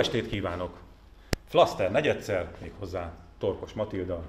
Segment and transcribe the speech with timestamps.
[0.00, 0.78] estét kívánok!
[1.44, 4.22] Flaster negyedszer, méghozzá Torkos Matilda.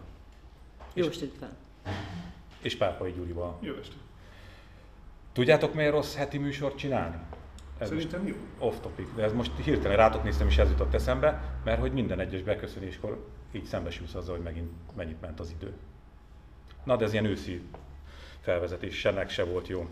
[0.94, 1.58] Jó estét fel!
[2.62, 3.58] És Pápai Gyurival.
[3.60, 4.00] Jó estét!
[5.34, 7.16] Tudjátok, miért rossz heti műsort csinálni?
[7.78, 8.36] Ez Szerintem jó.
[8.58, 12.20] Off topic, de ez most hirtelen rátok néztem, és ez jutott eszembe, mert hogy minden
[12.20, 15.74] egyes beköszönéskor így szembesülsz azzal, hogy megint mennyit ment az idő.
[16.84, 17.62] Na, de ez ilyen őszi
[18.40, 19.88] felvezetés, sennek se volt jó.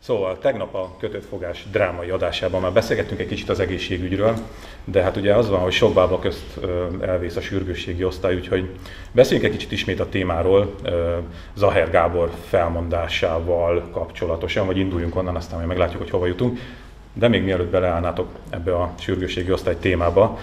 [0.00, 4.34] Szóval tegnap a kötött fogás drámai adásában már beszélgettünk egy kicsit az egészségügyről,
[4.84, 6.58] de hát ugye az van, hogy sok bába közt
[7.00, 8.70] elvész a sürgősségi osztály, úgyhogy
[9.12, 10.74] beszéljünk egy kicsit ismét a témáról,
[11.54, 16.58] Zaher Gábor felmondásával kapcsolatosan, vagy induljunk onnan, aztán majd meglátjuk, hogy hova jutunk.
[17.12, 20.38] De még mielőtt beleállnátok ebbe a sürgősségi osztály témába,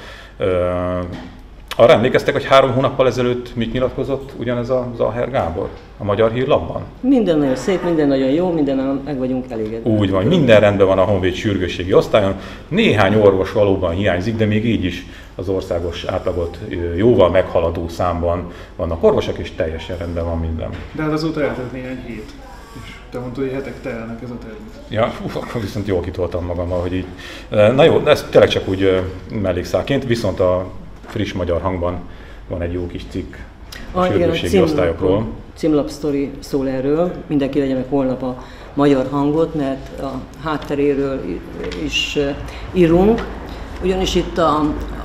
[1.75, 6.81] arra emlékeztek, hogy három hónappal ezelőtt mit nyilatkozott ugyanez a Zaher Gábor a Magyar Hírlapban?
[6.99, 9.89] Minden nagyon szép, minden nagyon jó, minden meg vagyunk elégedve.
[9.89, 12.35] Úgy van, minden rendben van a Honvéd sürgősségi osztályon.
[12.67, 16.59] Néhány orvos valóban hiányzik, de még így is az országos átlagot
[16.95, 20.69] jóval meghaladó számban vannak orvosok, és teljesen rendben van minden.
[20.91, 22.31] De hát azóta eltelt néhány hét.
[22.83, 24.59] És te mondtad, hogy hetek telnek ez a terület.
[24.89, 27.05] Ja, fú, akkor viszont jól kitoltam magam, hogy így.
[27.49, 29.01] Na jó, ez tényleg csak úgy
[29.41, 30.65] mellékszálként, viszont a
[31.07, 31.99] friss magyar hangban
[32.47, 33.35] van egy jó kis cikk
[33.91, 35.27] a, a sürgősségi cím, osztályokról.
[35.55, 40.11] Címlap sztori szól erről, mindenki legyen meg holnap a magyar hangot, mert a
[40.43, 41.21] hátteréről
[41.85, 42.17] is
[42.73, 43.27] írunk.
[43.83, 44.59] Ugyanis itt a,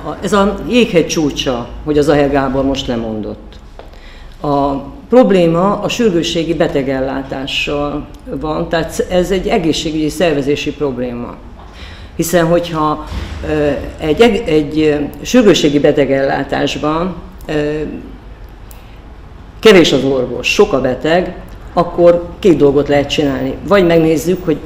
[0.04, 3.58] a, ez a jéghegy csúcsa, hogy az Aher Gábor most lemondott.
[4.40, 4.76] A
[5.08, 8.06] probléma a sürgősségi betegellátással
[8.40, 11.36] van, tehát ez egy egészségügyi szervezési probléma
[12.20, 13.04] hiszen hogyha
[13.98, 17.14] egy, egy sürgősségi betegellátásban
[19.60, 21.34] kevés az orvos, sok a beteg,
[21.72, 23.54] akkor két dolgot lehet csinálni.
[23.68, 24.58] Vagy megnézzük, hogy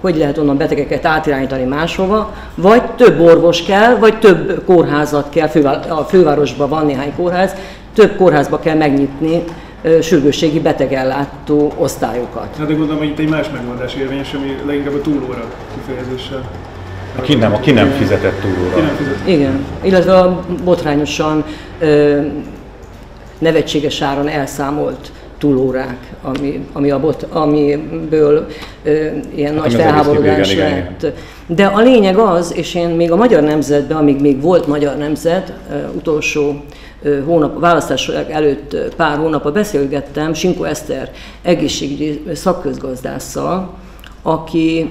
[0.00, 5.48] hogy lehet onnan betegeket átirányítani máshova, vagy több orvos kell, vagy több kórházat kell,
[5.88, 7.54] a fővárosban van néhány kórház,
[7.94, 9.44] több kórházba kell megnyitni
[10.02, 12.56] sürgősségi betegellátó osztályokat.
[12.58, 15.44] Hát de gondolom, hogy itt egy más megoldás érvényes, ami leginkább a túlóra
[15.74, 16.50] kifejezéssel.
[17.18, 18.90] Aki nem, aki nem fizetett túlóra.
[19.26, 21.44] Igen, illetve a botrányosan
[21.78, 22.20] ö,
[23.38, 28.46] nevetséges áron elszámolt túlórák, ami, ami a bot, amiből
[28.82, 31.06] ö, ilyen hát, nagy felháborodás lett.
[31.46, 35.52] De a lényeg az, és én még a Magyar Nemzetben, amíg még volt Magyar Nemzet,
[35.70, 36.64] ö, utolsó
[37.24, 41.10] hónap, választás előtt pár hónapban beszélgettem Sinko Eszter
[41.42, 43.74] egészségügyi szakközgazdásszal,
[44.22, 44.90] aki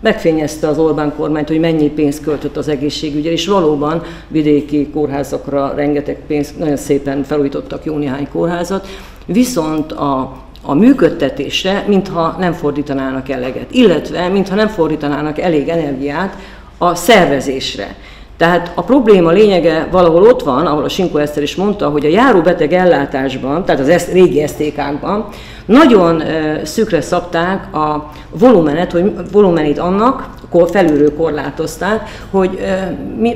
[0.00, 6.22] megfényezte az Orbán kormányt, hogy mennyi pénzt költött az egészségügyre, és valóban vidéki kórházakra rengeteg
[6.26, 8.86] pénzt, nagyon szépen felújítottak jó néhány kórházat,
[9.26, 16.36] viszont a, a működtetésre, mintha nem fordítanának eleget, illetve mintha nem fordítanának elég energiát
[16.78, 17.96] a szervezésre.
[18.38, 22.08] Tehát a probléma lényege valahol ott van, ahol a Sinko Eszter is mondta, hogy a
[22.08, 25.28] járóbeteg ellátásban, tehát az ezt, régi STK-kban
[25.66, 26.22] nagyon
[26.64, 30.28] szükre szabták a volumenet, hogy volumenit annak,
[30.70, 32.58] felülről korlátozták, hogy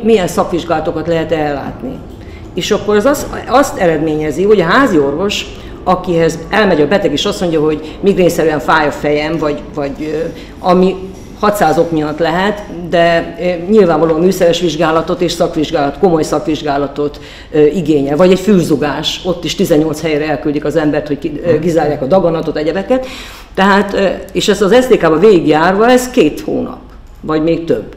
[0.02, 1.98] milyen szakvizsgálatokat lehet ellátni.
[2.54, 5.46] És akkor az azt, azt eredményezi, hogy a házi orvos
[5.84, 11.11] akihez elmegy a beteg, és azt mondja, hogy migrényszerűen fáj a fejem, vagy, vagy ami
[11.42, 13.36] 600 ok miatt lehet, de
[13.70, 17.20] nyilvánvalóan műszeres vizsgálatot és szakvizsgálat, komoly szakvizsgálatot
[17.74, 22.56] igényel, vagy egy fülzugás, ott is 18 helyre elküldik az embert, hogy kizárják a daganatot,
[22.56, 23.06] egyebeket.
[23.54, 23.96] Tehát,
[24.32, 26.80] és ez az SZTK-ba végigjárva, ez két hónap,
[27.20, 27.94] vagy még több.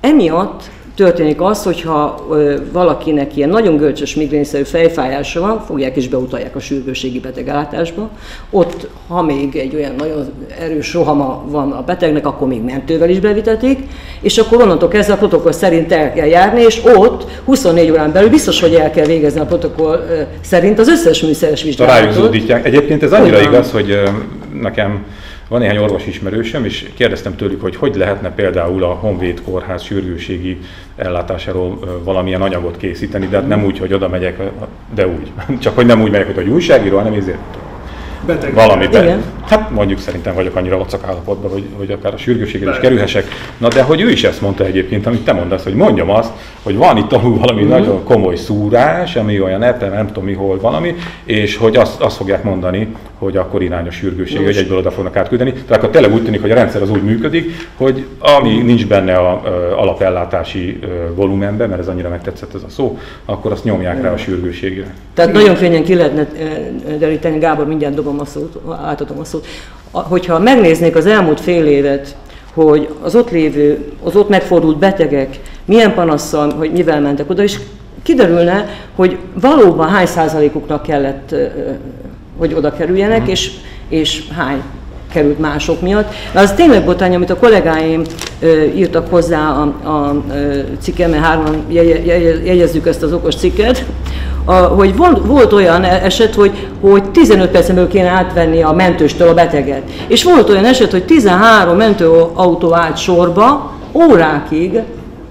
[0.00, 0.62] Emiatt
[0.94, 2.26] történik az, hogyha
[2.72, 8.10] valakinek ilyen nagyon gölcsös migrényszerű fejfájása van, fogják és beutalják a sürgőségi betegellátásba.
[8.50, 10.26] Ott, ha még egy olyan nagyon
[10.60, 13.78] erős rohama van a betegnek, akkor még mentővel is bevitetik,
[14.20, 18.30] és akkor onnantól kezdve a protokoll szerint el kell járni, és ott 24 órán belül
[18.30, 22.34] biztos, hogy el kell végezni a protokoll szerint az összes műszeres vizsgálatot.
[22.62, 23.52] Egyébként ez annyira Ugyan.
[23.52, 24.00] igaz, hogy
[24.60, 25.04] nekem
[25.48, 30.58] van néhány orvos ismerősöm, és kérdeztem tőlük, hogy hogy lehetne például a Honvéd Kórház sürgőségi
[30.96, 34.40] ellátásáról valamilyen anyagot készíteni, de hát nem úgy, hogy oda megyek,
[34.94, 35.32] de úgy.
[35.62, 37.38] Csak hogy nem úgy megyek, hogy újságíró, hanem ezért
[38.26, 38.54] Beteg.
[38.54, 39.22] Valami beteg.
[39.46, 43.26] Hát mondjuk szerintem vagyok annyira vacak állapotban, hogy, hogy akár a sürgőségre is kerülhessek.
[43.58, 46.32] Na de hogy ő is ezt mondta egyébként, amit te mondasz, hogy mondjam azt,
[46.62, 47.68] hogy van itt alul valami mm.
[47.68, 50.94] nagyon komoly szúrás, ami olyan nem, nem tudom mi, hol valami,
[51.24, 52.94] és hogy azt, azt fogják mondani,
[53.24, 55.52] hogy akkor irány a sürgőség, hogy egyből oda fognak átküldeni.
[55.52, 59.16] Tehát akkor tényleg úgy tűnik, hogy a rendszer az úgy működik, hogy ami nincs benne
[59.16, 60.78] a, a alapellátási
[61.14, 64.94] volumenben, mert ez annyira megtetszett ez a szó, akkor azt nyomják rá a sürgőségre.
[65.14, 66.26] Tehát nagyon könnyen ki lehetne
[66.98, 69.46] deríteni, Gábor, mindjárt dobom a szót, átadom a szót.
[69.90, 72.16] Hogyha megnéznék az elmúlt fél évet,
[72.54, 77.58] hogy az ott lévő, az ott megfordult betegek milyen panasszal, hogy mivel mentek oda, és
[78.02, 81.34] kiderülne, hogy valóban hány százalékuknak kellett,
[82.38, 83.30] hogy oda kerüljenek, uh-huh.
[83.30, 83.50] és,
[83.88, 84.62] és hány
[85.12, 86.12] került mások miatt.
[86.32, 88.02] De az tényleg botrány, amit a kollégáim
[88.40, 90.22] ö, írtak hozzá a, a
[90.80, 91.64] cikkem, mert hárman
[92.44, 93.84] jegyezzük ezt az okos cikket,
[94.44, 99.28] a, hogy volt, volt olyan eset, hogy, hogy 15 percen belül kéne átvenni a mentőstől
[99.28, 99.82] a beteget.
[100.06, 104.80] És volt olyan eset, hogy 13 mentőautó állt sorba, órákig,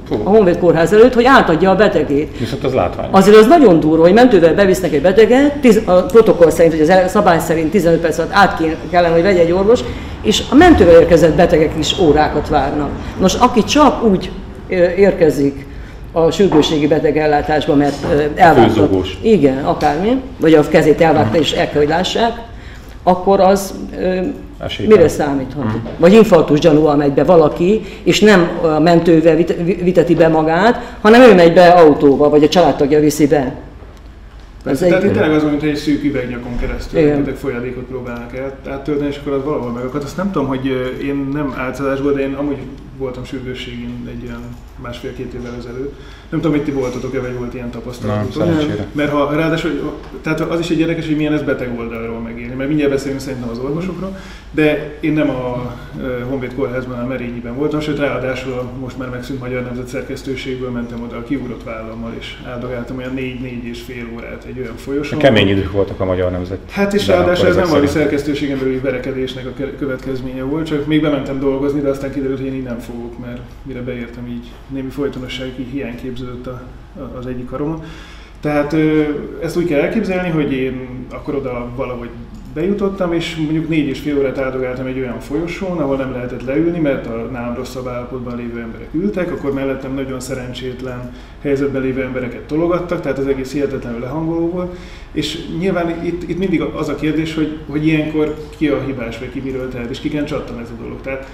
[0.10, 2.38] a Honvéd kórház előtt, hogy átadja a betegét.
[2.40, 3.08] Viszont az látvány.
[3.12, 7.12] Azért az nagyon durva, hogy mentővel bevisznek egy beteget, tiz, a protokoll szerint, hogy az
[7.12, 9.80] szabály szerint 15 perc alatt át kellene, hogy vegye egy orvos,
[10.22, 12.90] és a mentővel érkezett betegek is órákat várnak.
[13.20, 14.32] Most aki csak úgy
[14.98, 15.66] érkezik
[16.12, 18.06] a sürgőségi betegellátásba, mert
[18.36, 18.90] elvágta.
[19.22, 22.32] Igen, akármi, vagy a kezét elvágta és el kell, hogy lássák,
[23.04, 23.74] akkor az
[24.64, 24.98] Esélyben.
[24.98, 25.64] mire számíthat?
[25.64, 25.82] Uh-huh.
[25.98, 29.36] Vagy infarktus gyanúval megy be valaki, és nem a mentővel
[29.84, 33.56] viteti be magát, hanem ő megy be autóba, vagy a családtagja viszi be.
[34.64, 35.12] Persze, tehát egy...
[35.12, 39.44] tényleg az, mint egy szűk üvegnyakon keresztül egy folyadékot próbálnak el átölteni, és akkor az
[39.44, 40.04] valahol megakad.
[40.04, 40.66] Azt nem tudom, hogy
[41.04, 42.58] én nem álcázásból, de én amúgy
[42.98, 44.42] voltam sürgősségén egy ilyen
[44.84, 46.00] másfél-két évvel ezelőtt.
[46.30, 48.44] Nem tudom, hogy ti voltatok-e, vagy volt ilyen tapasztalatok.
[48.92, 52.68] Mert ha ráadásul, tehát az is egy érdekes, hogy milyen ez beteg oldalról megélni, mert
[52.68, 54.18] mindjárt beszélünk szerintem az orvosokról,
[54.52, 55.76] de én nem a
[56.30, 61.18] Honvéd kórházban, a Merényiben voltam, sőt ráadásul most már megszűnt Magyar Nemzet szerkesztőségből mentem oda
[61.18, 65.20] a kiugrott vállammal, és áldogáltam olyan négy-négy és fél órát egy olyan folyosón.
[65.20, 66.60] Kemény idők voltak a Magyar Nemzet.
[66.70, 71.40] Hát és ráadásul ez nem valami szerkesztőségen belüli verekedésnek a következménye volt, csak még bementem
[71.40, 75.54] dolgozni, de aztán kiderült, hogy én így nem fogok, mert mire beértem így némi folytonosság
[75.60, 76.62] így hiány képződött a,
[77.18, 77.84] az egyik karomon.
[78.40, 78.76] Tehát
[79.42, 82.10] ezt úgy kell elképzelni, hogy én akkor oda valahogy
[82.54, 86.80] bejutottam, és mondjuk négy és fél órát áldogáltam egy olyan folyosón, ahol nem lehetett leülni,
[86.80, 91.12] mert a nálam rosszabb állapotban lévő emberek ültek, akkor mellettem nagyon szerencsétlen
[91.42, 94.78] helyzetben lévő embereket tologattak, tehát az egész hihetetlenül lehangoló volt.
[95.12, 99.32] És nyilván itt, itt mindig az a kérdés, hogy, hogy ilyenkor ki a hibás, vagy
[99.32, 101.02] ki miről tehet, és kiken csattan ez a dolog.
[101.02, 101.28] Tehát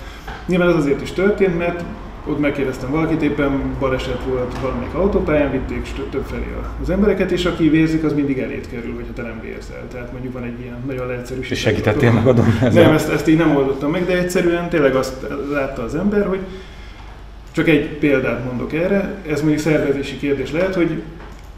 [0.45, 1.83] nyilván ez azért is történt, mert
[2.25, 6.45] ott megkérdeztem valakit, éppen baleset volt valamelyik autópályán, vitték több felé
[6.81, 9.87] az embereket, és aki vérzik, az mindig elét kerül, hogyha te nem vérzel.
[9.91, 11.57] Tehát mondjuk van egy ilyen nagyon leegyszerűsített.
[11.57, 12.83] És segítettél magadon ezzel?
[12.83, 16.39] Nem, ezt, ezt így nem oldottam meg, de egyszerűen tényleg azt látta az ember, hogy
[17.51, 21.01] csak egy példát mondok erre, ez mondjuk szervezési kérdés lehet, hogy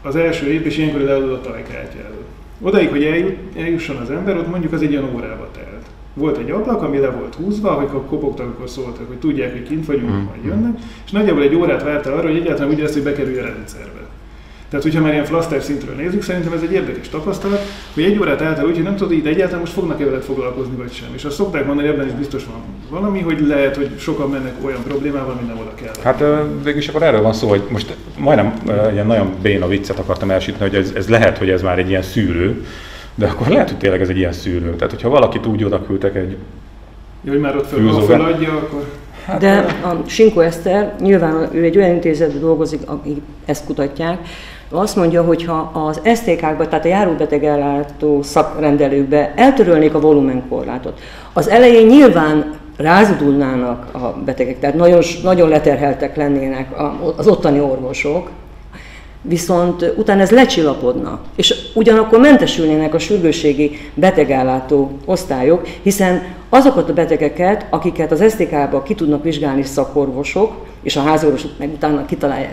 [0.02, 2.24] az első év, és ilyenkor leadod a tajkártyáról.
[2.60, 5.71] Odaig, hogy eljut, eljusson az ember, ott mondjuk az egy ilyen órába telt.
[6.14, 9.86] Volt egy ablak, ami le volt húzva, hogy kopogtak, akkor szóltak, hogy tudják, hogy kint
[9.86, 10.24] vagyunk, mm.
[10.24, 13.44] majd jönnek, és nagyjából egy órát várta arra, hogy egyáltalán úgy lesz, hogy bekerülj a
[13.44, 14.00] rendszerbe.
[14.72, 17.60] Tehát, hogyha már ilyen flaster szintről nézzük, szerintem ez egy érdekes tapasztalat,
[17.94, 20.92] hogy egy órát eltel úgy, hogy nem tudod, hogy egyáltalán most fognak-e veled foglalkozni, vagy
[20.92, 21.08] sem.
[21.14, 22.60] És azt szokták mondani, ebben is biztos van
[22.90, 25.92] valami, hogy lehet, hogy sokan mennek olyan problémával, ami nem oda kell.
[26.02, 26.24] Hát
[26.64, 28.54] végülis akkor erről van szó, hogy most majdnem
[28.92, 32.02] ilyen nagyon béna viccet akartam elsütni, hogy ez, ez lehet, hogy ez már egy ilyen
[32.02, 32.64] szűrő,
[33.14, 34.74] de akkor lehet, hogy tényleg ez egy ilyen szűrő.
[34.74, 36.36] Tehát, hogyha valakit úgy oda küldtek egy
[37.24, 38.84] Ja, hogy már ott föl, ha feladja, akkor...
[39.26, 44.18] Hát, de a Sinko Eszter, nyilván ő egy olyan intézetben dolgozik, akik ezt kutatják,
[44.68, 51.00] azt mondja, hogy ha az STK-kba, tehát a járóbeteg ellátó szakrendelőkbe eltörölnék a volumenkorlátot,
[51.32, 56.68] az elején nyilván rázudulnának a betegek, tehát nagyon, nagyon leterheltek lennének
[57.16, 58.30] az ottani orvosok,
[59.22, 67.66] viszont utána ez lecsillapodna, és ugyanakkor mentesülnének a sürgőségi betegállátó osztályok, hiszen azokat a betegeket,
[67.70, 70.52] akiket az SZTK-ba ki tudnak vizsgálni szakorvosok,
[70.82, 72.48] és a házorvosok meg utána kitalálja,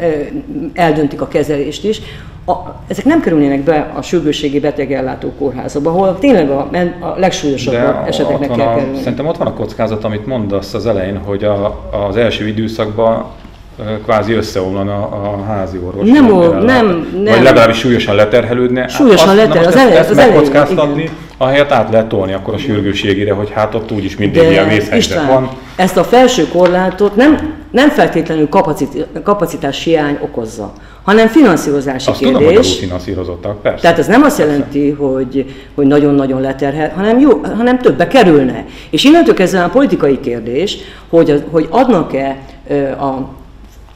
[0.74, 2.02] eldöntik a kezelést is,
[2.46, 8.04] a, ezek nem kerülnének be a sürgősségi betegellátó kórházakba, ahol tényleg a, a legsúlyosabb De
[8.06, 8.98] eseteknek kell a, kerülni.
[8.98, 13.26] Szerintem ott van a kockázat, amit mondasz az elején, hogy a, az első időszakban
[14.03, 16.09] kvázi összeomlana a házi orvos.
[16.09, 17.33] Nem, ó, nem, nem.
[17.33, 18.88] Vagy legalábbis súlyosan leterhelődne.
[18.88, 19.67] Súlyosan leterhelődne.
[19.67, 23.91] Az, elején, ezt, ezt megkockáztatni, ahelyett át lehet tolni akkor a sürgőségére, hogy hát ott
[23.91, 25.50] úgyis mindig De ilyen vészhelyzet van.
[25.75, 32.38] ezt a felső korlátot nem, nem feltétlenül kapacit, kapacitás hiány okozza, hanem finanszírozási azt kérdés.
[32.38, 33.81] Tudom, hogy finanszírozottak, persze.
[33.81, 38.65] Tehát ez nem azt jelenti, hogy, hogy nagyon-nagyon leterhel, hanem, jó, hanem többe kerülne.
[38.89, 40.77] És innentől kezdve a politikai kérdés,
[41.09, 42.38] hogy, hogy adnak-e
[43.00, 43.38] a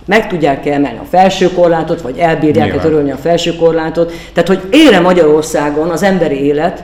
[0.05, 4.12] meg tudják -e emelni a felső korlátot, vagy elbírják-e törölni a felső korlátot.
[4.33, 6.83] Tehát, hogy ére Magyarországon az emberi élet,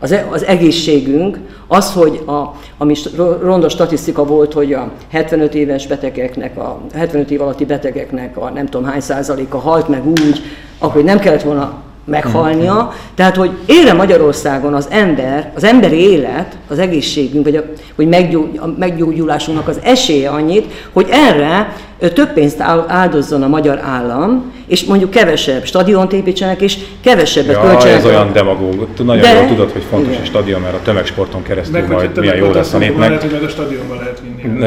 [0.00, 2.94] az, e, az egészségünk, az, hogy a, ami
[3.42, 8.66] ronda statisztika volt, hogy a 75 éves betegeknek, a 75 év alatti betegeknek a nem
[8.66, 10.42] tudom hány százaléka halt meg úgy,
[10.78, 12.92] ahogy nem kellett volna meghalnia.
[13.14, 17.62] Tehát, hogy élre Magyarországon az ember, az emberi élet, az egészségünk, vagy a,
[17.96, 21.72] hogy meggyógy, a meggyógyulásunknak az esélye annyit, hogy erre
[22.08, 27.96] több pénzt áldozzon a magyar állam, és mondjuk kevesebb stadiont építsenek, és kevesebbet ja, költsenek.
[27.96, 28.88] ez olyan demagóg.
[29.04, 29.32] Nagyon De...
[29.32, 30.22] jól tudod, hogy fontos igen.
[30.22, 33.08] a stadion, mert a tömegsporton keresztül meg, majd milyen jó lesz a népnek.
[33.08, 34.66] Lehet, hogy meg a stadionban lehet vinni.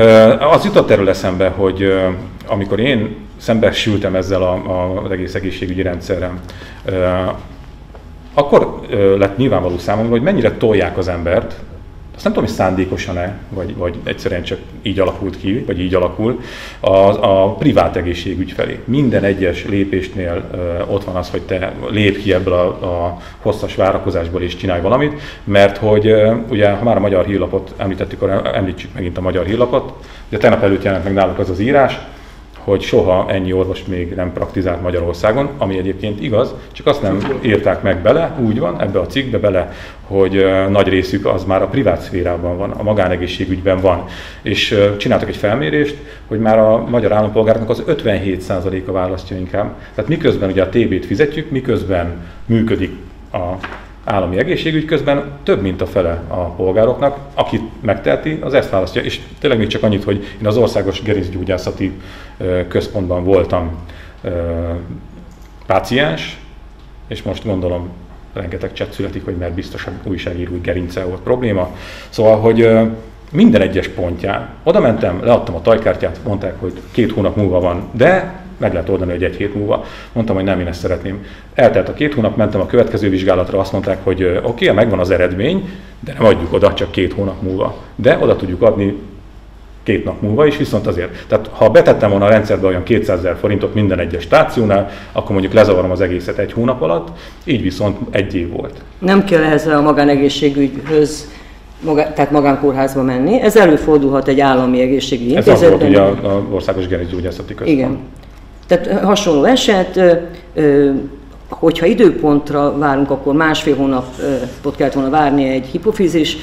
[0.55, 1.93] Az jutott erről eszembe, hogy
[2.45, 6.39] amikor én szembesültem ezzel a, a, az egész egészségügyi rendszerrel,
[8.33, 8.81] akkor
[9.17, 11.55] lett nyilvánvaló számomra, hogy mennyire tolják az embert,
[12.15, 16.39] azt nem tudom, hogy szándékosan-e, vagy, vagy egyszerűen csak így alakult ki, vagy így alakul,
[16.79, 18.79] a, a privát egészségügy felé.
[18.85, 23.75] Minden egyes lépésnél uh, ott van az, hogy te lép ki ebből a, a hosszas
[23.75, 28.51] várakozásból és csinálj valamit, mert hogy uh, ugye, ha már a magyar hírlapot említettük, akkor
[28.53, 29.93] említsük megint a magyar hírlapot,
[30.29, 32.00] de tegnap előtt jelent meg náluk az az írás,
[32.63, 37.82] hogy soha ennyi orvos még nem praktizált Magyarországon, ami egyébként igaz, csak azt nem írták
[37.82, 39.74] meg bele, úgy van, ebbe a cikkbe bele,
[40.08, 44.05] hogy nagy részük az már a privát szférában van, a magánegészségügyben van.
[44.41, 45.96] És csináltak egy felmérést,
[46.27, 49.75] hogy már a magyar állampolgárnak az 57%-a választja inkább.
[49.96, 52.13] Tehát miközben ugye a TB-t fizetjük, miközben
[52.46, 52.91] működik
[53.32, 53.53] a
[54.03, 59.01] állami egészségügy közben több, mint a fele a polgároknak, akit megteheti, az ezt választja.
[59.01, 61.91] És tényleg még csak annyit, hogy én az Országos Gerincgyógyászati
[62.67, 63.72] Központban voltam
[65.65, 66.38] páciens,
[67.07, 67.89] és most gondolom
[68.33, 71.75] rengeteg cset születik, hogy mert biztos újságírói gerince volt probléma.
[72.10, 72.69] Szóval, hogy
[73.31, 78.42] minden egyes pontján oda mentem, leadtam a tajkártyát, mondták, hogy két hónap múlva van, de
[78.57, 79.86] meg lehet oldani, hogy egy hét múlva.
[80.13, 81.25] Mondtam, hogy nem, én ezt szeretném.
[81.53, 85.10] Eltelt a két hónap, mentem a következő vizsgálatra, azt mondták, hogy oké, okay, megvan az
[85.10, 85.69] eredmény,
[86.00, 87.75] de nem adjuk oda csak két hónap múlva.
[87.95, 88.95] De oda tudjuk adni
[89.83, 93.36] két nap múlva is, viszont azért, tehát ha betettem volna a rendszerbe olyan 200 ezer
[93.39, 97.07] forintot minden egyes stációnál, akkor mondjuk lezavarom az egészet egy hónap alatt,
[97.43, 98.81] így viszont egy év volt.
[99.00, 101.31] Nem kell ehhez a magánegészségügyhöz
[101.83, 103.41] magá, tehát magánkórházba menni.
[103.41, 105.55] Ez előfordulhat egy állami egészségügyi intézetben.
[105.55, 107.77] Ez az volt ugye a, a Országos Gerincgyógyászati Központ.
[107.77, 108.00] Igen.
[108.67, 110.00] Tehát hasonló eset,
[111.50, 116.38] hogyha időpontra várunk, akkor másfél hónapot kellett volna várni egy hipofizis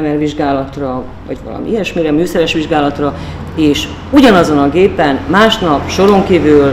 [0.00, 3.14] MR vizsgálatra, vagy valami ilyesmire, műszeres vizsgálatra,
[3.54, 6.72] és ugyanazon a gépen másnap soron kívül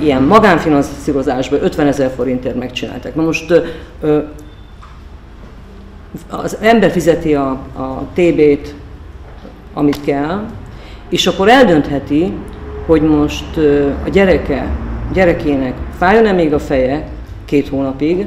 [0.00, 3.14] ilyen magánfinanszírozásban 50 ezer forintért megcsinálták.
[3.14, 3.62] Na most
[6.28, 8.74] az ember fizeti a, a TB-t,
[9.74, 10.44] amit kell,
[11.08, 12.32] és akkor eldöntheti,
[12.88, 13.56] hogy most
[14.04, 14.66] a gyereke,
[15.12, 17.08] gyerekének fájjon-e még a feje
[17.44, 18.26] két hónapig,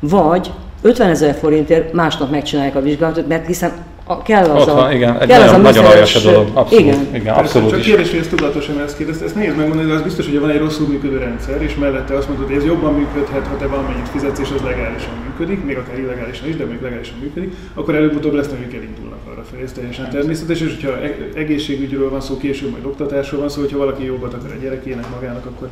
[0.00, 0.50] vagy
[0.82, 3.72] 50 ezer forintért másnap megcsinálják a vizsgálatot, mert hiszen
[4.06, 6.20] a, kell az Ott van, a, igen, egy kell nagyon, az a nagyon aljas a
[6.20, 6.84] dolog, abszolút.
[6.84, 7.08] Igen.
[7.14, 10.26] igen abszolút Csak kérdés, hogy ezt tudatosan ezt kérdezte, ezt nehéz megmondani, de az biztos,
[10.26, 13.56] hogy van egy rosszul működő rendszer, és mellette azt mondod, hogy ez jobban működhet, ha
[13.56, 17.54] te valamennyit fizetsz, és az legálisan működik, még akár illegálisan is, de még legálisan működik,
[17.74, 19.62] akkor előbb-utóbb lesz, hogy elindulnak arra felé.
[19.62, 23.78] Ez teljesen természetes, és hogyha e- egészségügyről van szó, később majd oktatásról van szó, hogyha
[23.78, 25.68] valaki jobbat akar a gyerekének magának, akkor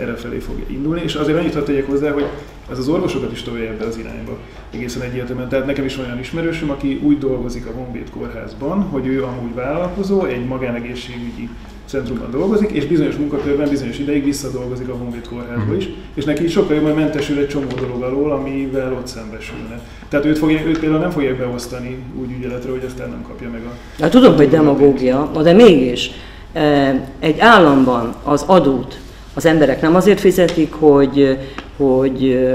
[0.00, 1.00] erre felé fog indulni.
[1.04, 2.26] És azért annyit hadd tegyek hozzá, hogy
[2.70, 4.38] ez az orvosokat is tolja ebbe az irányba.
[4.70, 5.48] Egészen egyértelműen.
[5.48, 10.24] Tehát nekem is olyan ismerősöm, aki úgy dolgozik a Honvéd kórházban, hogy ő amúgy vállalkozó,
[10.24, 11.48] egy magánegészségügyi
[11.90, 15.76] centrumban dolgozik, és bizonyos munkakörben bizonyos ideig visszadolgozik a Honvéd kórházba mhm.
[15.76, 19.80] is, és neki sokkal jobban mentesül egy csomó dolog alól, amivel ott szembesülne.
[20.08, 23.62] Tehát őt, fogja, őt például nem fogják beosztani úgy ügyeletre, hogy aztán nem kapja meg
[23.64, 24.02] a...
[24.02, 26.10] Hát tudom, hogy demagógia, de mégis
[26.52, 29.00] eh, egy államban az adót
[29.34, 31.38] az emberek nem azért fizetik, hogy,
[31.76, 32.48] hogy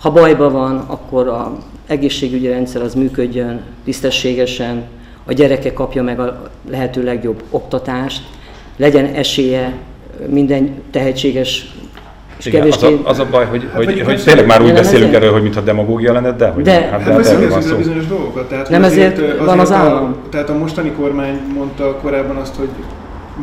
[0.00, 4.82] ha bajban van, akkor a egészségügyi rendszer az működjön tisztességesen,
[5.24, 8.22] a gyereke kapja meg a lehető legjobb oktatást,
[8.76, 9.72] legyen esélye
[10.26, 11.74] minden tehetséges
[12.36, 15.08] és Igen, az, a, az a baj, hogy, hát, hogy, hogy tényleg már úgy beszélünk
[15.08, 15.22] ezért?
[15.22, 17.76] erről, hogy mintha demagógia lenne, de hogy de, hát, hát, hát erről van szó.
[17.76, 18.48] bizonyos dolgokat.
[18.48, 20.04] Tehát, nem ezért, azért, van az állam.
[20.04, 22.68] A, tehát a mostani kormány mondta korábban azt, hogy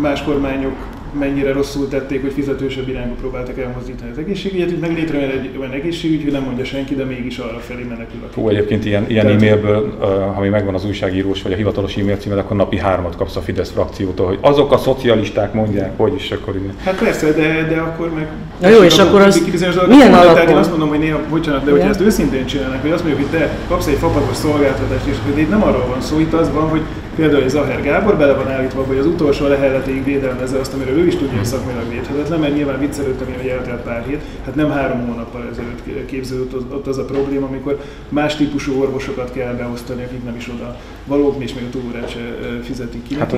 [0.01, 0.75] más kormányok
[1.19, 5.71] mennyire rosszul tették, hogy fizetősebb irányba próbáltak elmozdítani az egészségügyet, itt meg létrejön egy olyan
[5.71, 8.19] egészségügy, hogy nem mondja senki, de mégis arra felé menekül.
[8.33, 9.97] Hú, egyébként ilyen, ilyen Tehát, e-mailből,
[10.35, 13.41] ha mi megvan az újságírós vagy a hivatalos e-mail címed, akkor napi hármat kapsz a
[13.41, 16.75] Fidesz frakciótól, hogy azok a szocialisták mondják, hogy is akkor innen.
[16.83, 18.27] Hát persze, de, de akkor meg...
[18.61, 19.41] Na jó, és akkor az
[19.87, 20.33] milyen alapon?
[20.33, 23.29] Tehát én azt mondom, hogy néha, bocsánat, de hogyha ezt őszintén csinálnak, hogy azt mondjuk,
[23.29, 26.69] hogy te kapsz egy fapagos szolgáltatást, és itt nem arról van szó, itt az van,
[26.69, 26.81] hogy
[27.15, 31.07] például egy Zaher Gábor bele van állítva, hogy az utolsó lehelletéig védelmezze azt, amiről ő
[31.07, 34.21] is tudja, hogy szakmailag védhetetlen, mert nyilván viccelődtem én, hogy eltelt pár hét.
[34.45, 39.53] Hát nem három hónappal ezelőtt képződött ott az a probléma, amikor más típusú orvosokat kell
[39.53, 42.19] beosztani, akik nem is oda valók, és még a túlórát se
[42.63, 43.15] fizetik ki.
[43.15, 43.35] Hát,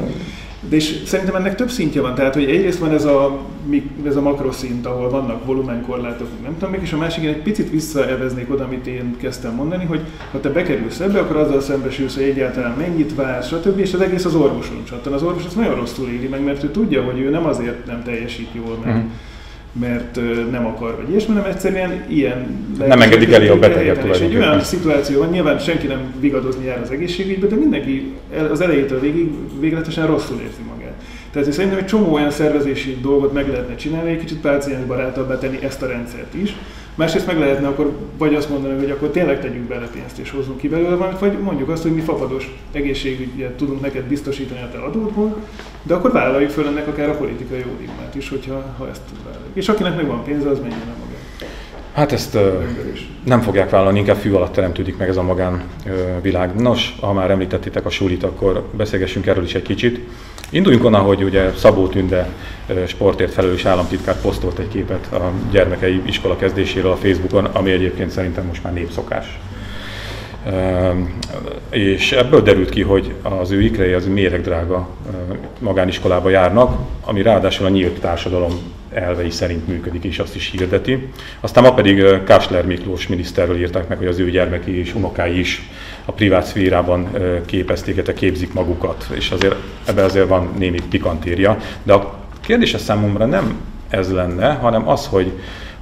[0.70, 3.40] de és szerintem ennek több szintje van, tehát hogy egyrészt van ez a,
[4.06, 7.70] ez a makroszint, ahol vannak volumenkorlátok, nem tudom még, és a másik, én egy picit
[7.70, 10.00] visszaeveznék oda, amit én kezdtem mondani, hogy
[10.32, 13.80] ha te bekerülsz ebbe, akkor azzal szembesülsz, hogy egyáltalán mennyit vársz, stb.
[13.80, 15.14] És az egész az orvoson csattan.
[15.14, 18.04] Az orvos azt nagyon rosszul éli meg, mert ő tudja, hogy ő nem azért nem
[18.04, 19.10] teljesít jól, mert mm
[19.80, 20.20] mert
[20.52, 22.68] nem akar, vagy ilyesmi, hanem egyszerűen ilyen...
[22.78, 26.82] Nem engedik el a beteget És egy olyan szituáció van, nyilván senki nem vigadozni jár
[26.82, 28.14] az egészségügybe, de mindenki
[28.52, 30.62] az elejétől végig végletesen rosszul érzi.
[31.34, 35.64] Tehát én szerintem egy csomó olyan szervezési dolgot meg lehetne csinálni, egy kicsit páciensbarátabbá tenni
[35.64, 36.56] ezt a rendszert is,
[36.96, 40.58] Másrészt meg lehetne akkor vagy azt mondani, hogy akkor tényleg tegyünk bele pénzt és hozzunk
[40.58, 44.78] ki belőle valamit, vagy mondjuk azt, hogy mi fapados egészségügyet tudunk neked biztosítani a te
[44.78, 45.36] adódból,
[45.84, 49.52] de akkor vállaljuk föl ennek akár a politikai jódigmát is, hogyha ha ezt vállaljuk.
[49.54, 51.52] És akinek meg van pénze, az menjen a magát.
[51.94, 52.42] Hát ezt uh,
[53.24, 56.56] nem fogják vállalni, inkább fű alatt teremtődik meg ez a magán uh, világ.
[56.56, 60.00] Nos, ha már említettétek a sulit, akkor beszélgessünk erről is egy kicsit.
[60.54, 62.30] Induljunk onnan, hogy ugye Szabó Tünde
[62.88, 68.46] sportért felelős államtitkár posztolt egy képet a gyermekei iskola kezdéséről a Facebookon, ami egyébként szerintem
[68.46, 69.40] most már népszokás.
[71.70, 74.88] És ebből derült ki, hogy az ő ikrei az méregdrága
[75.60, 78.52] magániskolába járnak, ami ráadásul a nyílt társadalom
[78.94, 81.08] elvei szerint működik, és azt is hirdeti.
[81.40, 85.70] Aztán ma pedig Kásler Miklós miniszterről írták meg, hogy az ő gyermeki és unokái is
[86.06, 87.08] a privát szférában
[87.46, 89.56] képezték, illetve képzik magukat, és azért
[89.86, 91.58] ebben azért van némi pikantéria.
[91.84, 95.32] De a kérdés számomra nem ez lenne, hanem az, hogy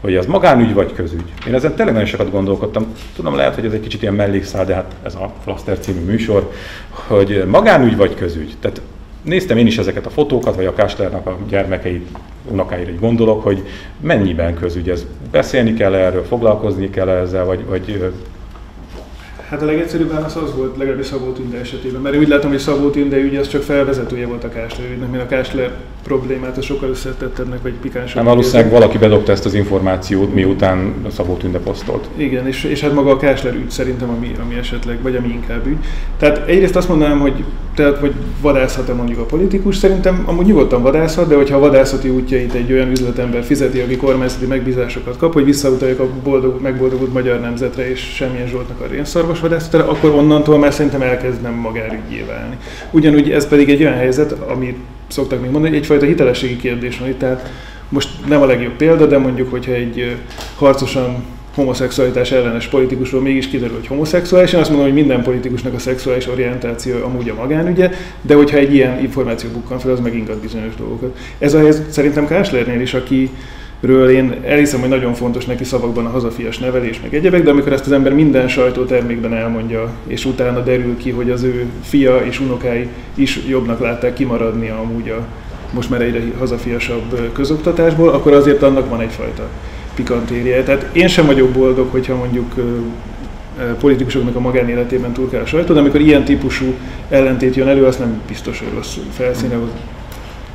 [0.02, 1.24] hogy ez magánügy vagy közügy.
[1.48, 2.94] Én ezen tényleg nagyon sokat gondolkodtam.
[3.16, 6.52] Tudom, lehet, hogy ez egy kicsit ilyen mellékszál, de hát ez a Flaster című műsor,
[6.90, 8.56] hogy magánügy vagy közügy.
[8.60, 8.82] Tehát
[9.22, 12.08] néztem én is ezeket a fotókat, vagy a Káslernak a gyermekeit,
[12.52, 13.64] unokáira így gondolok, hogy
[14.00, 15.06] mennyiben közügy ez.
[15.32, 18.12] Beszélni kell erről, foglalkozni kell ezzel, vagy, vagy
[19.52, 22.90] Hát a legegyszerűbb válasz az volt, legalábbis Szabó Tünde esetében, mert úgy látom, hogy Szabó
[22.90, 25.72] Tünde ügy az csak felvezetője volt a Kásler ügynek, mert a Kásler
[26.04, 28.16] problémát a sokkal összetettebbnek, vagy pikánsabb.
[28.16, 32.08] Nem, valószínűleg valaki bedobta ezt az információt, miután Szabó Tünde posztolt.
[32.16, 35.68] Igen, és, és hát maga a Kásler ügy szerintem, ami, ami esetleg, vagy ami inkább
[35.68, 35.78] ügy.
[36.18, 37.44] Tehát egyrészt azt mondanám, hogy
[37.76, 42.54] tehát, hogy vadászhat-e mondjuk a politikus, szerintem amúgy nyugodtan vadászhat, de hogyha a vadászati útjait
[42.54, 47.90] egy olyan üzletember fizeti, aki kormányzati megbízásokat kap, hogy visszautaljuk a boldog, megboldogult magyar nemzetre
[47.90, 52.58] és semmilyen Zsoltnak a rénszarvas vadászatára, akkor onnantól már szerintem elkezd nem magárügyé válni.
[52.92, 57.20] Ugyanúgy ez pedig egy olyan helyzet, amit szoktak még mondani, egyfajta hitelességi kérdés van itt,
[57.20, 57.52] tehát
[57.90, 60.16] most nem a legjobb példa, de mondjuk, hogyha egy
[60.56, 61.24] harcosan
[61.56, 64.54] homoszexualitás ellenes politikusról mégis kiderül, hogy homoszexuális.
[64.54, 68.74] Én azt mondom, hogy minden politikusnak a szexuális orientáció amúgy a magánügye, de hogyha egy
[68.74, 71.18] ilyen információ bukkan fel, az megingat bizonyos dolgokat.
[71.38, 73.30] Ez a helyzet szerintem Káslernél is, aki
[73.82, 77.74] ről én elhiszem, hogy nagyon fontos neki szavakban a hazafias nevelés, meg egyebek, de amikor
[77.74, 82.40] ezt az ember minden sajtótermékben elmondja, és utána derül ki, hogy az ő fia és
[82.40, 85.26] unokái is jobbnak látták kimaradni amúgy a
[85.74, 89.50] most már egyre hazafiasabb közoktatásból, akkor azért annak van egyfajta
[90.04, 90.64] pikantériája.
[90.64, 92.54] Tehát én sem vagyok boldog, hogyha mondjuk
[93.80, 96.74] politikusoknak a magánéletében turkál a sajtó, de amikor ilyen típusú
[97.10, 99.70] ellentét jön elő, azt nem biztos, hogy rossz felszíne hoz.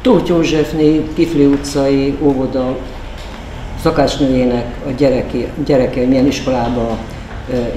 [0.00, 2.76] Tóth Józsefné Kifli utcai óvoda
[3.82, 6.98] szakásnőjének a gyereke, gyereke milyen iskolába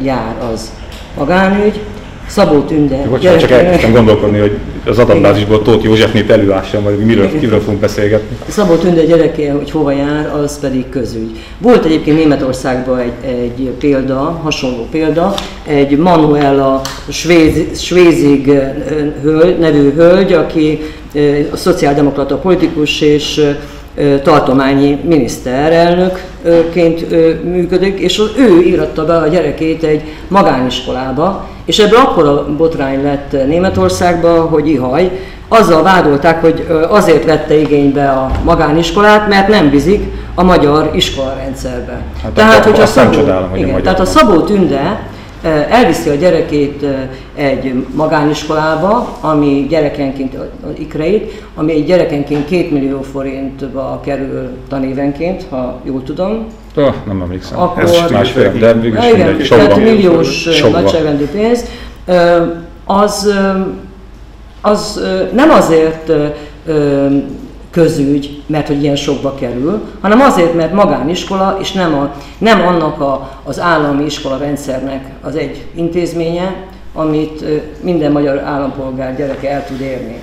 [0.03, 0.73] jár, az
[1.17, 1.79] magánügy,
[2.27, 3.07] Szabó Tünde.
[3.07, 4.57] Bocsánat, csak elkezdtem gondolkodni, hogy
[4.89, 8.37] az adatbázisból Tóth Józsefnét előássam, vagy miről, miről fogunk beszélgetni.
[8.47, 11.37] Szabó Tünde gyereke, hogy hova jár, az pedig közügy.
[11.57, 15.33] Volt egyébként Németországban egy, egy példa, hasonló példa,
[15.67, 18.51] egy Manuela Svéz, Svézig
[19.21, 20.79] hölgy, nevű hölgy, aki
[21.51, 23.55] a szociáldemokrata politikus, és
[24.23, 27.09] tartományi miniszterelnökként
[27.43, 33.31] működik, és ő íratta be a gyerekét egy magániskolába, és ebből akkor a botrány lett
[33.47, 40.03] Németországban, hogy ihaj, azzal vádolták, hogy azért vette igénybe a magániskolát, mert nem bizik
[40.35, 42.01] a magyar iskolarendszerbe.
[42.23, 45.08] Hát tehát, hogyha Szabó, csodálom, hogy igen, a tehát a Szabó Tünde
[45.69, 46.85] elviszi a gyerekét
[47.35, 55.81] egy magániskolába, ami gyerekenként, az ikreit, ami egy gyerekenként 2 millió forintba kerül tanévenként, ha
[55.83, 56.45] jól tudom.
[56.75, 57.59] Oh, nem emlékszem.
[57.59, 61.65] Akkor, Ez másfél, de végül is mindegy, tehát milliós nagyságrendű pénz.
[62.85, 63.33] Az,
[64.61, 65.01] az
[65.33, 66.11] nem azért
[67.71, 73.01] közügy, mert hogy ilyen sokba kerül, hanem azért, mert magániskola, és nem, a, nem annak
[73.01, 76.55] a, az állami iskola rendszernek az egy intézménye,
[76.93, 77.43] amit
[77.81, 80.15] minden magyar állampolgár gyereke el tud érni.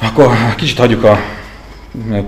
[0.00, 1.18] Akkor kicsit hagyjuk a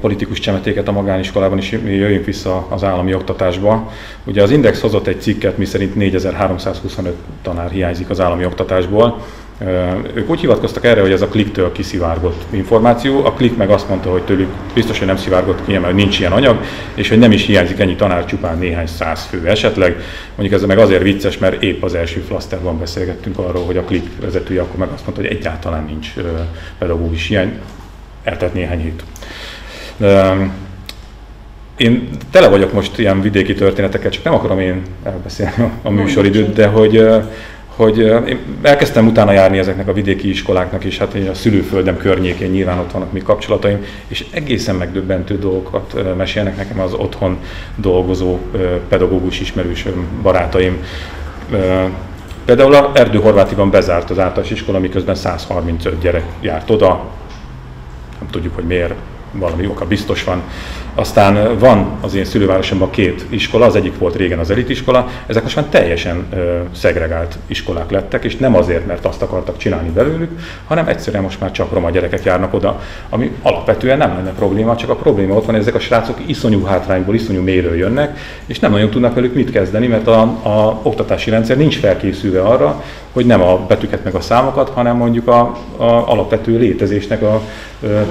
[0.00, 3.90] politikus csemetéket a magániskolában, és jöjjünk vissza az állami oktatásba.
[4.24, 9.22] Ugye az Index hozott egy cikket, miszerint 4325 tanár hiányzik az állami oktatásból,
[10.14, 14.10] Ők úgy hivatkoztak erre, hogy ez a kliktől kiszivárgott információ, a klik meg azt mondta,
[14.10, 16.60] hogy tőlük biztos, hogy nem szivárgott ki, mert nincs ilyen anyag,
[16.94, 19.96] és hogy nem is hiányzik ennyi tanár, csupán néhány száz fő esetleg.
[20.36, 24.10] Mondjuk ez meg azért vicces, mert épp az első flaszterban beszélgettünk arról, hogy a klik
[24.20, 26.12] vezetője akkor meg azt mondta, hogy egyáltalán nincs
[26.78, 27.58] pedagógus hiány,
[28.24, 29.04] eltett néhány hét.
[31.76, 36.66] Én tele vagyok most ilyen vidéki történeteket, csak nem akarom én elbeszélni a műsoridőt, de
[36.66, 37.06] hogy
[37.80, 42.78] hogy én elkezdtem utána járni ezeknek a vidéki iskoláknak, és hát a szülőföldem környékén nyilván
[42.78, 47.38] ott vannak mi kapcsolataim, és egészen megdöbbentő dolgokat mesélnek nekem az otthon
[47.76, 48.38] dolgozó
[48.88, 50.84] pedagógus ismerősöm, barátaim.
[52.44, 57.10] Például a Erdő Horvátiban bezárt az általános iskola, miközben 135 gyerek járt oda.
[58.18, 58.94] Nem tudjuk, hogy miért,
[59.32, 60.42] valami oka biztos van.
[60.94, 65.56] Aztán van az én szülővárosomban két iskola, az egyik volt régen az elitiskola, ezek most
[65.56, 70.88] már teljesen ö, szegregált iskolák lettek, és nem azért, mert azt akartak csinálni belőlük, hanem
[70.88, 74.94] egyszerűen most már csak roma gyerekek járnak oda, ami alapvetően nem lenne probléma, csak a
[74.94, 78.90] probléma ott van, hogy ezek a srácok iszonyú hátrányból, iszonyú méről jönnek, és nem nagyon
[78.90, 83.58] tudnak velük mit kezdeni, mert a, a oktatási rendszer nincs felkészülve arra, hogy nem a
[83.66, 85.40] betűket meg a számokat, hanem mondjuk a,
[85.76, 87.42] a alapvető létezésnek a,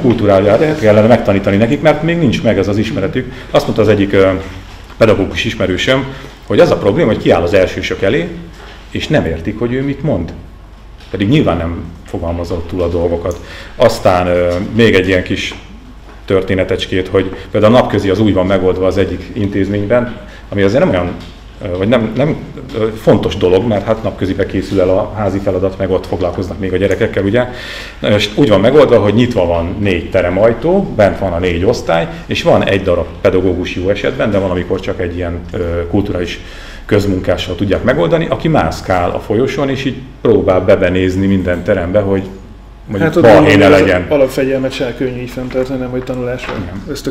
[0.01, 3.33] kultúráját kellene megtanítani nekik, mert még nincs meg ez az ismeretük.
[3.51, 4.15] Azt mondta az egyik
[4.97, 6.05] pedagógus ismerősöm,
[6.47, 8.27] hogy az a probléma, hogy kiáll az elsősök elé,
[8.91, 10.33] és nem értik, hogy ő mit mond.
[11.09, 13.39] Pedig nyilván nem fogalmazott túl a dolgokat.
[13.75, 14.27] Aztán
[14.75, 15.55] még egy ilyen kis
[16.25, 20.17] történetecskét, hogy például a napközi az úgy van megoldva az egyik intézményben,
[20.49, 21.11] ami azért nem olyan
[21.77, 22.37] vagy nem, nem
[23.01, 26.77] fontos dolog, mert hát napközibe készül el a házi feladat, meg ott foglalkoznak még a
[26.77, 27.47] gyerekekkel, ugye.
[27.99, 32.43] És úgy van megoldva, hogy nyitva van négy teremajtó, bent van a négy osztály, és
[32.43, 35.41] van egy darab pedagógus jó esetben, de van, amikor csak egy ilyen
[35.89, 36.39] kulturális
[36.85, 42.23] közmunkással tudják megoldani, aki mászkál a folyosón, és így próbál bebenézni minden terembe, hogy
[42.89, 44.05] mondjuk hát balhéne legyen.
[44.09, 46.53] Alapfegyelmet se könnyű így fenntartani, nem hogy tanulásra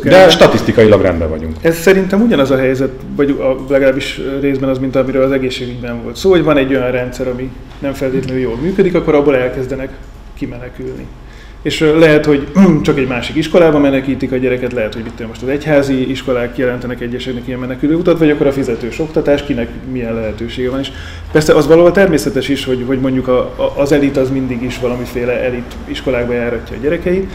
[0.03, 1.57] De statisztikailag rendben vagyunk.
[1.61, 6.15] Ez szerintem ugyanaz a helyzet, vagy a, legalábbis részben az, mint amiről az egészségügyben volt
[6.15, 9.91] szó, szóval, hogy van egy olyan rendszer, ami nem feltétlenül jól működik, akkor abból elkezdenek
[10.35, 11.07] kimenekülni
[11.63, 12.47] és lehet, hogy
[12.83, 17.01] csak egy másik iskolába menekítik a gyereket, lehet, hogy itt most az egyházi iskolák jelentenek
[17.01, 20.81] egyeseknek ilyen menekülő utat, vagy akkor a fizetős oktatás, kinek milyen lehetősége van.
[20.81, 20.91] És
[21.33, 24.79] persze az valahol természetes is, hogy, hogy mondjuk a, a, az elit az mindig is
[24.79, 27.31] valamiféle elit iskolákba járatja a gyerekeit,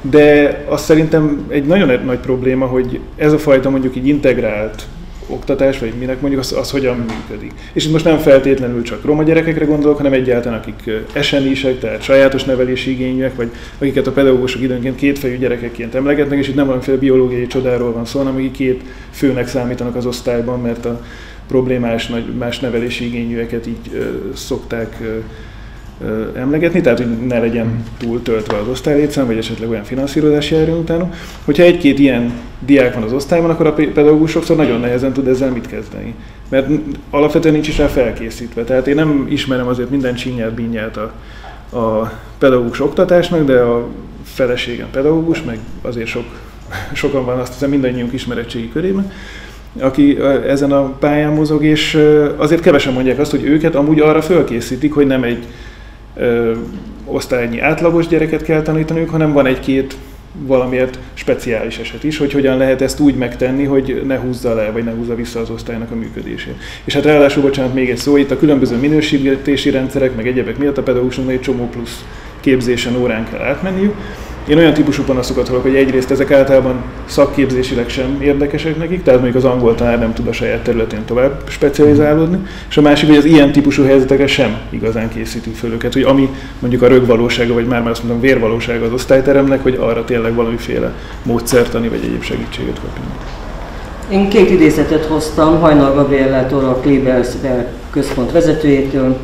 [0.00, 4.86] de azt szerintem egy nagyon nagy probléma, hogy ez a fajta mondjuk így integrált
[5.28, 7.52] oktatás, vagy minek mondjuk, az, az hogyan működik.
[7.72, 12.44] És itt most nem feltétlenül csak roma gyerekekre gondolok, hanem egyáltalán akik esenisek, tehát sajátos
[12.44, 17.46] nevelési igényűek, vagy akiket a pedagógusok időnként kétfejű gyerekekként emlegetnek, és itt nem valamiféle biológiai
[17.46, 21.04] csodáról van szó, hanem akik két főnek számítanak az osztályban, mert a
[21.48, 25.18] problémás, más nevelési igényűeket így ö, szokták ö,
[26.34, 31.10] emlegetni, tehát hogy ne legyen túl töltve az osztálylétszám, vagy esetleg olyan finanszírozás járjon utána.
[31.44, 32.32] Hogyha egy-két ilyen
[32.66, 36.14] diák van az osztályban, akkor a pedagógus sokszor nagyon nehezen tud ezzel mit kezdeni.
[36.48, 36.68] Mert
[37.10, 38.64] alapvetően nincs is rá felkészítve.
[38.64, 41.12] Tehát én nem ismerem azért minden csinyát, bínyát a,
[41.78, 43.86] a pedagógus oktatásnak, de a
[44.24, 46.24] feleségem pedagógus, meg azért sok,
[46.92, 49.12] sokan van azt hiszem mindannyiunk ismeretségi körében,
[49.80, 51.98] aki ezen a pályán mozog, és
[52.36, 55.46] azért kevesen mondják azt, hogy őket amúgy arra fölkészítik, hogy nem egy
[56.18, 56.52] ö,
[57.04, 59.96] osztálynyi átlagos gyereket kell tanítaniuk, hanem van egy-két
[60.46, 64.84] valamiért speciális eset is, hogy hogyan lehet ezt úgy megtenni, hogy ne húzza le, vagy
[64.84, 66.54] ne húzza vissza az osztálynak a működését.
[66.84, 70.78] És hát ráadásul, bocsánat, még egy szó, itt a különböző minősítési rendszerek, meg egyebek miatt
[70.78, 72.04] a pedagógusoknak egy csomó plusz
[72.40, 73.94] képzésen órán kell átmenniük,
[74.48, 79.44] én olyan típusú panaszokat hallok, hogy egyrészt ezek általában szakképzésileg sem érdekesek nekik, tehát mondjuk
[79.44, 83.24] az angol tanár nem tud a saját területén tovább specializálódni, és a másik, hogy az
[83.24, 87.80] ilyen típusú helyzetekre sem igazán készítik föl őket, hogy ami mondjuk a rögvalósága, vagy már,
[87.80, 93.16] már azt mondom vérvalósága az osztályteremnek, hogy arra tényleg valamiféle módszertani, vagy egyéb segítséget kapjanak.
[94.10, 97.28] Én két idézetet hoztam Hajnal Gabriellától, a Klebels
[97.90, 99.16] központ vezetőjétől.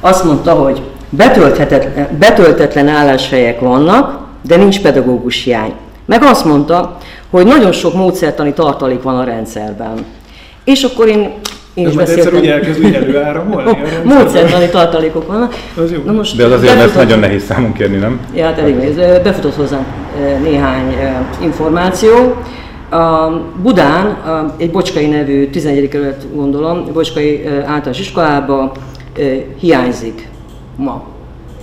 [0.00, 5.72] Azt mondta, hogy betölthetetlen, betöltetlen álláshelyek vannak, de nincs pedagógus hiány.
[6.04, 6.98] Meg azt mondta,
[7.30, 10.04] hogy nagyon sok módszertani tartalék van a rendszerben.
[10.64, 11.32] És akkor én
[11.74, 12.26] én is beszéltem.
[12.26, 13.78] egyszer úgy elkezd úgy előáramolni?
[14.14, 15.54] Módszertani tartalékok vannak.
[15.76, 16.02] Az jó.
[16.04, 18.20] Na most De az azért lesz nagyon nehéz számon kérni, nem?
[18.34, 18.96] Ja, hát elég nehéz.
[19.22, 19.86] Befutott hozzám
[20.42, 20.96] néhány
[21.42, 22.36] információ.
[22.90, 23.28] A
[23.62, 24.16] Budán
[24.56, 25.88] egy Bocskai nevű 11.
[25.88, 28.72] kerület gondolom, Bocskai általános iskolába
[29.58, 30.28] hiányzik
[30.76, 31.04] ma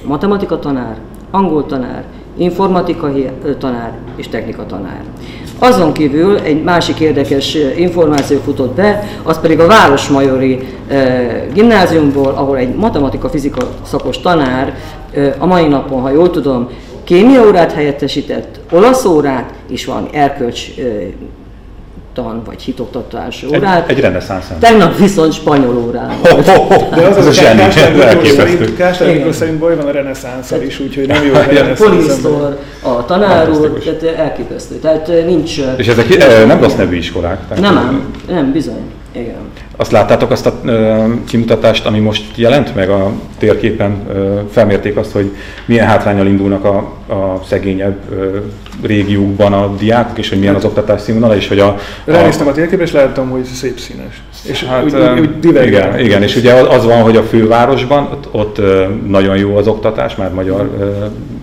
[0.06, 0.98] matematika tanár,
[1.32, 2.04] angol tanár,
[2.40, 3.12] informatika
[3.58, 5.04] tanár és technika tanár.
[5.60, 10.60] Azon kívül egy másik érdekes információ futott be, az pedig a Városmajori
[11.54, 14.76] gimnáziumból, ahol egy matematika-fizika szakos tanár
[15.38, 16.70] a mai napon, ha jól tudom,
[17.04, 20.68] kémia órát helyettesített, olasz órát, és van erkölcs
[22.14, 23.90] tan vagy hitoktatás órát.
[23.90, 24.46] Egy, egy reneszánsz.
[24.60, 26.12] Tegnap viszont spanyol órán.
[26.24, 26.96] Oh, oh, oh.
[26.96, 31.26] De az az, az a zseni, Kásler szerint baj van a reneszánszal is, úgyhogy nem
[31.26, 31.80] jó a reneszánsz.
[31.80, 34.76] Polisztor, a tanár úr, tehát elképesztő.
[34.76, 35.58] Tehát nincs...
[35.78, 37.60] És ezek nem rossz nevű iskolák?
[37.60, 38.92] Nem, nem, nem, bizony.
[39.12, 39.48] Igen.
[39.80, 40.60] Azt láttátok azt a
[41.28, 44.08] kimutatást, ami most jelent meg a térképen?
[44.52, 45.32] Felmérték azt, hogy
[45.66, 46.78] milyen hátrányal indulnak a,
[47.14, 47.98] a szegényebb
[48.82, 51.76] régiókban a diákok, és hogy milyen az oktatás színvonala, és hogy a...
[52.06, 54.22] Ránéztem a térképre, és láttam, hogy szép színes.
[54.44, 58.28] És hát, úgy, úgy, úgy igen, igen, és ugye az van, hogy a fővárosban ott,
[58.32, 58.62] ott
[59.08, 60.70] nagyon jó az oktatás, már magyar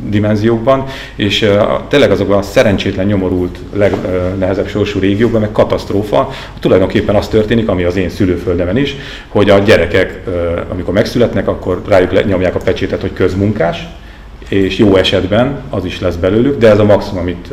[0.08, 1.50] dimenziókban, és
[1.88, 7.96] tényleg azokban a szerencsétlen, nyomorult, legnehezebb sorsú régiókban meg katasztrófa, tulajdonképpen az történik, ami az
[7.96, 8.96] én szülőföldemen is,
[9.28, 10.22] hogy a gyerekek,
[10.72, 13.86] amikor megszületnek, akkor rájuk nyomják a pecsétet, hogy közmunkás,
[14.48, 17.48] és jó esetben az is lesz belőlük, de ez a maximum, amit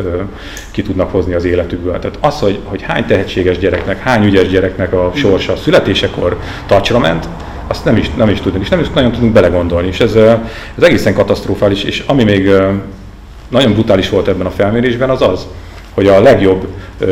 [0.71, 1.99] ki tudnak hozni az életükből.
[1.99, 6.99] Tehát az, hogy, hogy hány tehetséges gyereknek, hány ügyes gyereknek a sorsa a születésekor tacsra
[6.99, 7.27] ment,
[7.73, 9.87] azt nem is, nem is tudunk, és nem is nagyon tudunk belegondolni.
[9.87, 10.15] És ez,
[10.77, 12.51] ez egészen katasztrofális, és ami még
[13.47, 15.47] nagyon brutális volt ebben a felmérésben, az az,
[15.93, 16.67] hogy a legjobb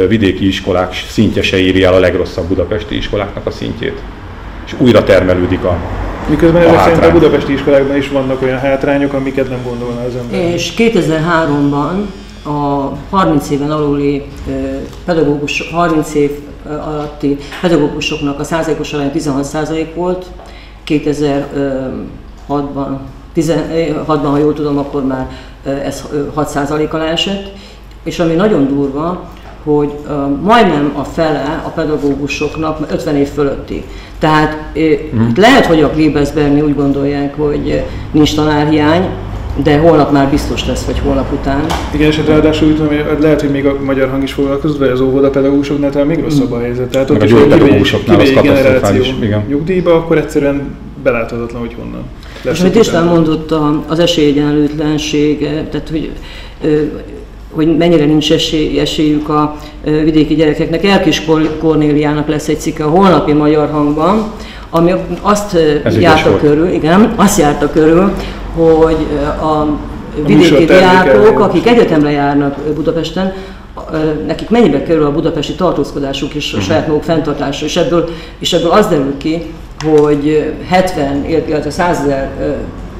[0.07, 3.99] vidéki iskolák szintje se éri el a legrosszabb budapesti iskoláknak a szintjét.
[4.65, 5.77] És újra termelődik a,
[6.29, 10.53] Miközben ezek szerint a budapesti iskolákban is vannak olyan hátrányok, amiket nem gondolna az ember.
[10.53, 12.05] És 2003-ban
[12.43, 14.23] a 30 éven aluli
[15.05, 16.31] pedagógus, 30 év
[16.65, 20.25] alatti pedagógusoknak a százalékos arány 16 százalék volt,
[20.91, 22.97] 2006-ban,
[23.35, 25.29] 16-ban, ha jól tudom, akkor már
[25.63, 27.51] ez 6 százalék alá esett,
[28.03, 29.29] és ami nagyon durva,
[29.63, 29.93] hogy
[30.41, 33.83] majdnem a fele a pedagógusoknak 50 év fölötti.
[34.19, 35.27] Tehát mm.
[35.35, 39.09] lehet, hogy a Klebesberni úgy gondolják, hogy nincs tanárhiány,
[39.63, 41.65] de holnap már biztos lesz, vagy holnap után.
[41.93, 44.77] Igen, és hát ráadásul úgy tudom, hogy lehet, hogy még a magyar hang is foglalkozott,
[44.77, 46.89] vagy az óvoda pedagógusoknál talán még rosszabb a helyzet.
[46.89, 49.43] Tehát ott is, pedagógusoknál az generáció igen.
[49.47, 52.03] nyugdíjba, akkor egyszerűen beláthatatlan, hogy honnan.
[52.41, 53.53] Lesz és amit István mondott,
[53.87, 55.39] az esélyegyenlőtlenség,
[55.71, 56.11] tehát hogy
[57.51, 60.85] hogy mennyire nincs esély, esélyük a vidéki gyerekeknek.
[60.85, 61.23] Elkis
[61.59, 64.31] Kornéliának lesz egy cikke a holnapi Magyar Hangban,
[64.71, 68.11] ami azt Ez járta körül, igen, azt járta körül,
[68.55, 69.07] hogy
[69.41, 69.65] a
[70.25, 73.33] vidéki diákok, akik egyetemre járnak Budapesten,
[74.27, 76.65] nekik mennyibe kerül a budapesti tartózkodásuk és a mhm.
[76.65, 79.53] saját maguk fenntartása, és ebből, és ebből az derül ki,
[79.83, 82.29] hogy 70, illetve 100 ezer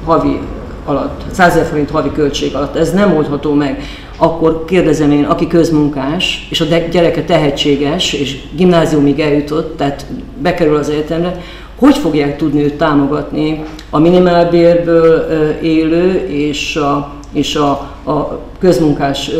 [0.04, 0.40] havi
[0.84, 3.82] alatt, 100 ezer forint havi költség alatt ez nem oldható meg,
[4.16, 10.06] akkor kérdezem én, aki közmunkás, és a gyereke tehetséges, és gimnáziumig eljutott, tehát
[10.42, 11.40] bekerül az egyetemre,
[11.82, 15.26] hogy fogják tudni őt támogatni a minimálbérből
[15.62, 17.70] élő és a, és a,
[18.10, 19.30] a közmunkás,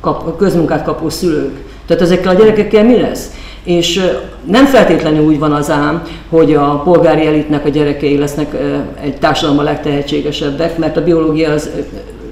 [0.00, 1.64] kap, a közmunkát kapó szülők.
[1.86, 3.30] Tehát ezekkel a gyerekekkel mi lesz?
[3.64, 4.00] És
[4.44, 8.56] nem feltétlenül úgy van az ám, hogy a polgári elitnek a gyerekei lesznek
[9.00, 11.70] egy társadalomban legtehetségesebbek, mert a biológia az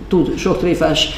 [0.09, 1.09] tud sok tréfás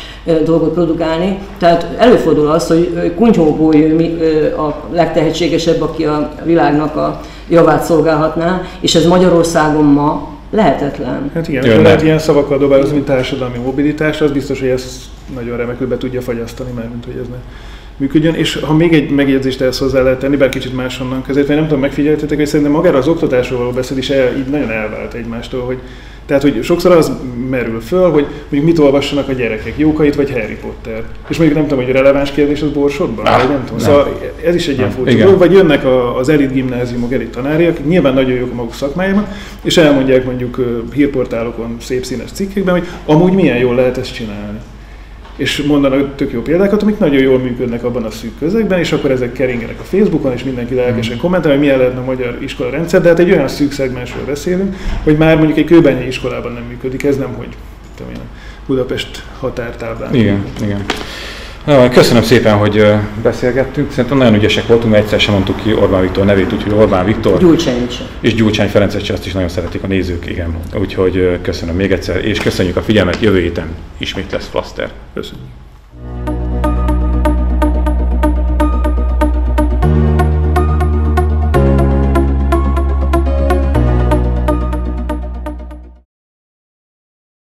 [0.44, 1.38] dolgot produkálni.
[1.58, 4.18] Tehát előfordul az, hogy kunyhóból jön
[4.58, 11.30] a legtehetségesebb, aki a világnak a javát szolgálhatná, és ez Magyarországon ma lehetetlen.
[11.34, 11.82] Hát igen, Jönne.
[11.82, 15.02] lehet ilyen szavakkal dobálózni, mint társadalmi mobilitás, az biztos, hogy ezt
[15.34, 17.36] nagyon remekül be tudja fagyasztani, mert mint hogy ez ne
[17.96, 18.34] működjön.
[18.34, 21.64] És ha még egy megjegyzést ehhez hozzá lehet tenni, bár kicsit máshonnan között, vagy nem
[21.64, 25.78] tudom, megfigyeltetek, hogy szerintem magára az oktatásról való beszéd el, így nagyon elvált egymástól, hogy
[26.26, 27.12] tehát, hogy sokszor az
[27.50, 31.02] merül föl, hogy mondjuk mit olvassanak a gyerekek, Jókait vagy Harry Potter.
[31.28, 33.78] És mondjuk nem tudom, hogy releváns kérdés az borsodban, ah, vagy nem tudom.
[33.78, 33.88] Nem.
[33.88, 35.38] Szóval ez is egy ilyen furcsa dolog.
[35.38, 39.26] Vagy jönnek a, az elit gimnáziumok, elit tanáriak, nyilván nagyon jók a maguk szakmájában,
[39.62, 44.58] és elmondják mondjuk hírportálokon, szép színes cikkekben, hogy amúgy milyen jól lehet ezt csinálni
[45.36, 49.10] és mondanak tök jó példákat, amik nagyon jól működnek abban a szűk közegben, és akkor
[49.10, 53.00] ezek keringenek a Facebookon, és mindenki lelkesen kommentál, hogy milyen lehetne a magyar iskola rendszer,
[53.02, 57.04] de hát egy olyan szűk szegmensről beszélünk, hogy már mondjuk egy kőbenyi iskolában nem működik,
[57.04, 57.48] ez nem hogy
[57.96, 58.20] tudom én,
[58.66, 60.14] Budapest határtáblán.
[60.14, 60.84] Igen, igen.
[61.92, 62.86] Köszönöm szépen, hogy
[63.22, 63.90] beszélgettünk.
[63.90, 67.38] Szerintem nagyon ügyesek voltunk, mert egyszer sem mondtuk ki Orbán Viktor nevét, úgyhogy Orbán Viktor.
[67.38, 68.02] Gyurcsány is.
[68.20, 70.56] És Gyurcsány Ferencet azt is nagyon szeretik a nézők, igen.
[70.80, 73.66] Úgyhogy köszönöm még egyszer, és köszönjük a figyelmet, jövő héten
[73.98, 74.90] ismét lesz Flaster.
[75.14, 75.63] Köszönjük.